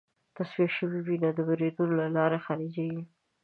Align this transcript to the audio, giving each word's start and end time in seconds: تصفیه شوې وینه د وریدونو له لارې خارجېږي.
تصفیه 0.35 0.69
شوې 0.77 0.99
وینه 1.07 1.29
د 1.33 1.39
وریدونو 1.49 1.93
له 2.01 2.07
لارې 2.15 2.39
خارجېږي. 2.45 3.03